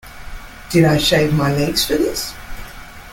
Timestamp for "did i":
0.71-0.97